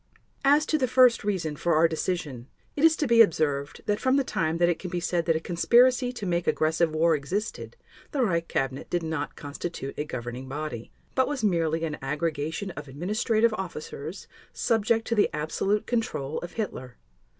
[0.43, 4.15] As to the first reason for our decision, it is to be observed that from
[4.15, 7.77] the time that it can be said that a conspiracy to make aggressive war existed
[8.09, 12.87] the Reich Cabinet did not constitute a governing body, but was merely an aggregation of
[12.87, 16.95] administrative officers subject to the absolute control of Hitler.